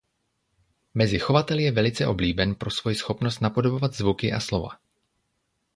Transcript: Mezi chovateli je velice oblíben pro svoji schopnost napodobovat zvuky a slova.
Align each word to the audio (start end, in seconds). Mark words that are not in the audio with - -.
Mezi 1.01 1.19
chovateli 1.21 1.63
je 1.63 1.71
velice 1.77 2.07
oblíben 2.07 2.55
pro 2.55 2.71
svoji 2.73 2.95
schopnost 2.95 3.39
napodobovat 3.41 3.93
zvuky 3.93 4.33
a 4.33 4.39
slova. 4.39 4.69